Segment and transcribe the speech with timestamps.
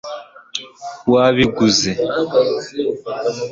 [1.13, 1.91] wabiguze